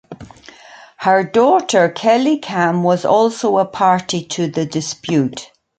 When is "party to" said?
3.65-4.47